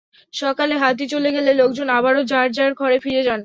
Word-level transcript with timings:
সকালে 0.33 0.75
হাতি 0.83 1.05
চলে 1.13 1.29
গেলে 1.35 1.51
লোকজন 1.61 1.87
আবারও 1.97 2.21
যাঁর 2.31 2.47
যাঁর 2.57 2.71
ঘরে 2.79 2.97
ফিরে 3.03 3.21
যান। 3.27 3.39